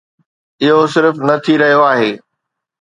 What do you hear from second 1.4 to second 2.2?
ٿي رهيو آهي.